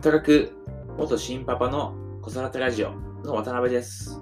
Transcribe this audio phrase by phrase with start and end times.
[0.00, 0.50] 働く
[0.96, 2.92] 元新パパの子育てラジオ
[3.22, 4.18] の渡辺です。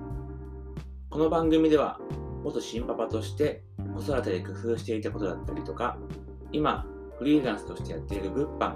[1.09, 2.01] この番組では
[2.43, 3.63] 元新パパとして
[3.95, 5.97] 子育てで工夫していたことだったりとか、
[6.51, 6.85] 今
[7.21, 8.75] フリーランスとしてやっている物販、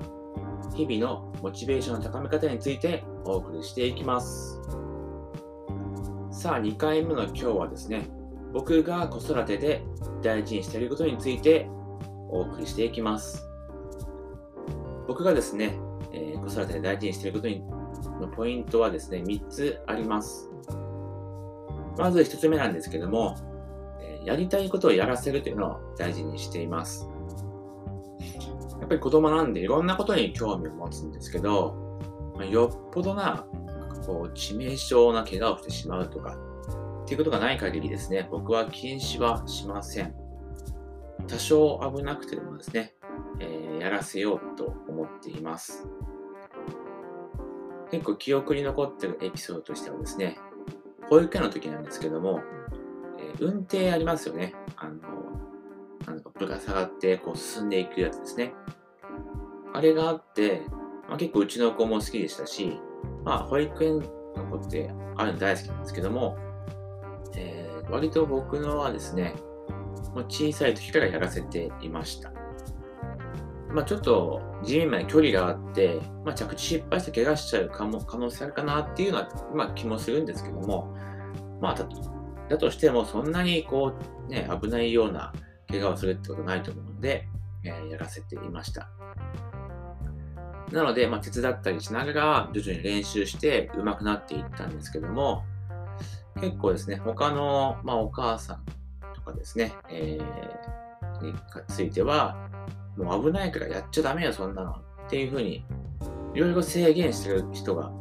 [0.76, 4.60] 日々のモチベーションの高め方についてお送りしていきます。
[6.30, 8.08] さあ、2回目の今日はですね、
[8.52, 9.82] 僕が子育てで
[10.22, 11.68] 大事にしていることについて
[12.28, 13.44] お送りしていきます。
[15.08, 15.80] 僕がですね、
[16.12, 17.62] えー、子育てで大事にしていることに
[18.20, 20.50] のポイントはですね、3つあります。
[21.98, 23.36] まず1つ目なんですけども、
[24.00, 27.08] えー、やりたいことをやらせるというのを大事にしています。
[28.80, 31.74] やっぱり子供なんでいろんなことに興味を持つんですけど、
[32.34, 33.46] まあ、よっぽどな、
[34.06, 36.36] こう、致命傷な怪我をしてしまうとか、
[37.02, 40.14] っていうことがない限りですね、僕は禁止はしません。
[41.28, 42.94] 多少危なくてもですね、
[43.38, 45.86] えー、やらせようと思っています。
[47.92, 50.38] 結構記憶に残ってるエピソードとしてはですね、
[51.10, 52.40] 保育園の時なんですけども、
[53.18, 54.54] えー、運転ありますよね。
[54.76, 54.92] あの、
[56.06, 58.54] なんかぶら下がってこう進んでいくやつですね。
[59.74, 60.62] あれがあって、
[61.06, 62.80] まあ、結構うちの子も好きでしたし、
[63.24, 64.06] まあ保育園の
[64.50, 66.38] 子ってあるの大好きなんですけども、
[67.36, 69.34] えー、割と僕のはですね、
[70.28, 72.32] 小さい時からやらせていました。
[73.72, 80.94] まあ、ちょっと地面まで距離があって、まあ、着地失敗して怪我しちゃうかも可能性あるかなっていうのは、まあ、気もするんですけども、
[81.60, 81.74] まあ、
[82.48, 83.94] だとしてもそんなにこ
[84.28, 85.32] う、ね、危ないような
[85.68, 87.26] 怪我をするってことないと思うので、
[87.64, 88.90] えー、やらせていました。
[90.70, 95.44] なので、まあ、手伝ったりしながら徐々に練習して上手くなっていったんですけども、
[96.40, 98.64] 結構ですね、他の、まあ、お母さん
[99.14, 101.34] とかですね、えー、に
[101.68, 102.36] ついては、
[102.96, 104.70] もう危ないからやっちゃダメよ、そんなの。
[104.70, 104.74] っ
[105.08, 105.64] ていうふうに、
[106.34, 107.92] いろいろ制限してる人が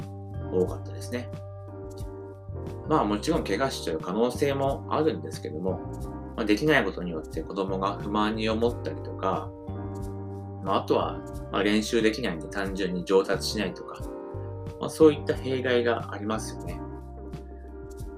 [0.51, 1.29] 多かったですね。
[2.87, 5.79] まあもちろん怪我しちゃう可能性もあるんですけども、
[6.35, 9.49] まあ、できないことによって子供が不満に思ったりとか、
[10.63, 11.19] まあ、あとは、
[11.51, 14.01] ま練習できないんで単純に上達しないとか、
[14.79, 16.79] まあ、そういった弊害がありますよね。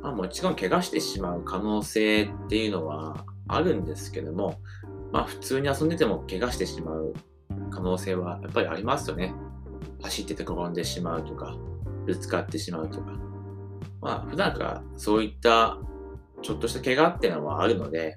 [0.02, 4.60] まあ、もちろん怪我してしまう可能性っていうのはあるんですけども、
[5.14, 7.14] まあ普通に遊んでても怪我してしまう
[7.70, 9.34] 可能性はやっぱりありますよね。
[10.02, 11.56] 走ってて転んでしまうとか、
[12.06, 13.14] ぶつかってしまうとか。
[14.02, 15.78] まあ普段からそういった
[16.42, 18.16] ちょっとした怪我っていうのはあるので、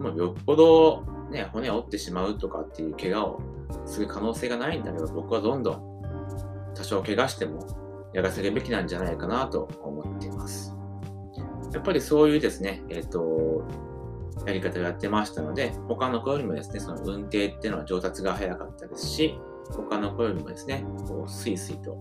[0.00, 3.40] もうよっぽどね、骨を折ってしまうとかっていう怪我を
[3.86, 6.02] する可能性がないんだけど、僕はどんどん
[6.74, 10.74] 多少怪我してもやらせるべきなんじゃないかなと思っています。
[11.72, 13.64] やっぱりそういうですね、えっ、ー、と、
[14.46, 19.38] やり方をやってましたので、他の子よりもですね、その運転っていうのは上達が早かったですし、
[19.70, 21.96] 他の子よりもですね、こうスイスイと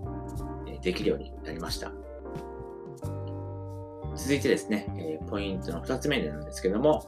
[0.81, 1.91] できるようになりました。
[4.15, 7.03] 続いてですね、ポイントの2つ目なんですけども、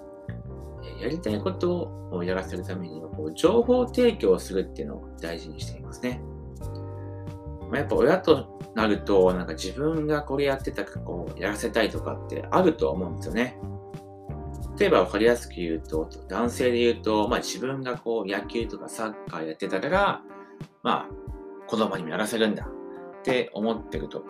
[1.02, 6.22] やりたいことをやらせるためには、こう情報提供をするっていうのを大事にしていますね。
[7.70, 13.60] まあ、やっぱ親となると、なんか自分がこれやってたかこうやらせたいとかってあると思うんですよね。
[14.78, 20.22] 例えば分かりやすく言うと、男性で言うと、まあ、自分がこう野球とかサッカーやってたから、
[20.84, 24.24] まあ、子供にもやらせるんだって思ってると、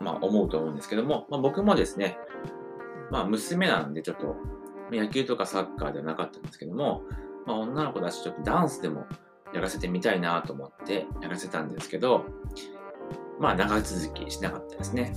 [0.00, 2.18] まあ、思うと思うんですけども、まあ、僕もですね、
[3.10, 4.36] まあ、娘なんでちょっと、
[4.90, 7.02] 野球とかサッカーではなかったんですけども、
[7.46, 9.06] まあ、女の子だし、ちょっとダンスでも
[9.54, 12.24] やらせてみたいなと思ってやらせたんですけど、
[13.38, 15.14] まあ、長続きしなかったですね。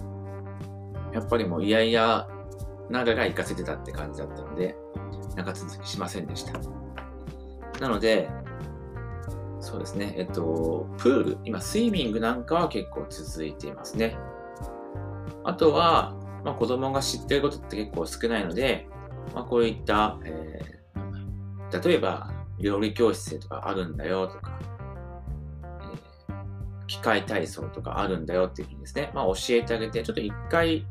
[1.13, 2.28] やっぱりもういやいや
[2.90, 4.75] なが行かせてたって感じだったので、
[5.35, 6.53] 長続きしませんでした。
[7.79, 8.29] なので、
[9.59, 14.16] そうですね、えっと、プール、今、スイミングなんかは結構続いていますね。
[15.44, 18.88] あとは、まあ、子供が知ってることって結構少ないので、
[19.34, 24.59] まあ、こういった、えー、例えば、料理教室とかあるんだよとか、
[26.88, 30.86] 機械体操とかあるんだよっていうふうにですね、まあ、教えてあげて、ちょっと一回、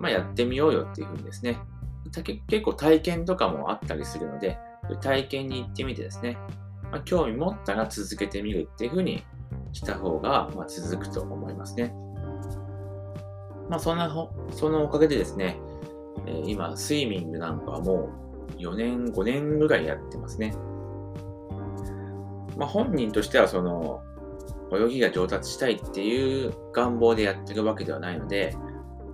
[0.00, 1.58] まあ、やってみようよっていうふうにですね、
[2.48, 4.58] 結構体験とかもあったりするので、
[5.02, 6.38] 体験に行ってみてですね、
[6.90, 9.22] まあ、興味持ったら続けてみるっていうふうに
[9.72, 11.94] した方が、まあ、続くと思いますね。
[13.68, 14.10] まあ、そんな、
[14.52, 15.60] そのおかげでですね、
[16.26, 18.08] えー、今、スイミングなんかはも
[18.56, 20.54] う4年、5年ぐらいやってますね。
[22.56, 24.02] まあ、本人としては、その、
[24.72, 28.56] 泳ぎが上達したいっていう願望でやってるわけではないので、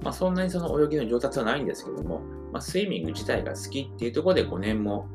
[0.02, 2.20] まあ、そんなにその泳ぎの上達はないんですけども、
[2.52, 5.08] まあ、スイミング自体が好きっていうところで5年も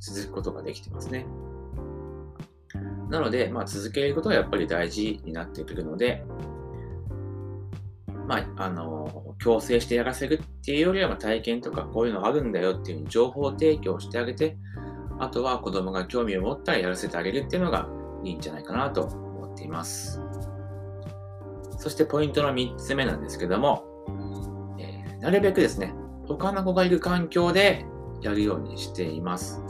[0.00, 1.26] 続くことができてますね。
[3.10, 6.24] なので、まあ、続けることがやっぱり大事になってくるので、
[8.26, 14.56] まあ、あの、強制してやらせるっていうよりは、体験とかこういうのあるんだよっていう情報提供してあげて、
[15.18, 17.88] あとは子供が興味を持ったらやらせてあげるっていうのが
[18.24, 20.20] いいんじゃないかなと思っています。
[21.78, 23.84] そしてポイントの3つ目なんですけども、
[25.24, 25.94] なるべくですね、
[26.28, 27.86] 他の子がいる環境で
[28.20, 29.62] やるようにしています。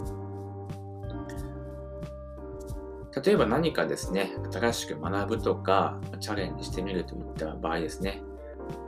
[3.25, 8.21] 例えば何かですね、新しく学ぶとか、チャレンジしてみるといった場合ですね。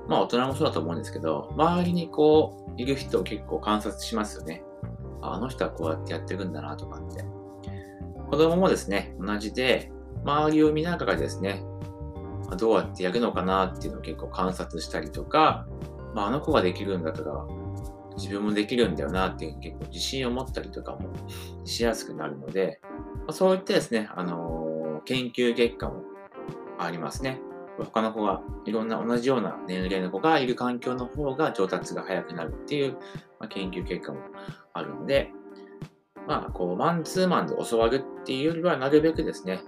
[0.08, 4.64] まあ大人もそうだと思うんですけど、周りにこう、いる人を結構観察しますよね。
[5.22, 7.24] あの人はこうやってやってるんだなとかって。
[8.28, 9.92] 子供もですね、同じで、
[10.24, 11.62] 周りを見ながらですね、
[12.58, 15.64] どうやってやるのかなっていうのを結構観察したりとか、
[16.16, 17.46] まあ、あの子ができるんだったら、
[18.16, 21.10] 自分もできるんだよなっていう結構自信を持ったりとかも
[21.66, 26.02] しやすくなるので、まあ、そういったですね、あのー、研究結果も
[26.78, 27.38] ありますね。
[27.78, 32.92] 他の子がいろんな同じような年齢の子がいる環境の方が上達が早くなるっていう、
[33.38, 34.20] まあ、研究結果も
[34.72, 35.30] あるので、
[36.26, 39.60] まあ、こう、マンツーマンで教わるっていうよりは、なるべくですね、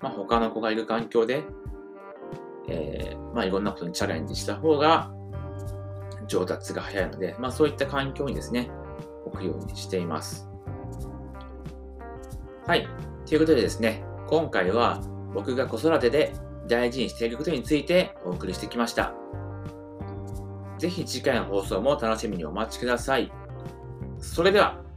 [0.00, 1.44] まあ、他の子がいる環境で、
[2.70, 5.12] えー、まあ、いろんなことにチャレンジした方が
[6.30, 8.70] 上達が早いので、まあ、そういった環境にですね、
[9.26, 10.48] 置くようにしています。
[12.66, 12.88] はい。
[13.26, 15.00] ということでですね、今回は
[15.34, 16.32] 僕が子育てで
[16.68, 19.12] 大事にしていることについてお送りしてきました。
[20.78, 23.30] ぜひ次回の放送も楽しみにお待ちください。
[24.20, 24.89] それでは。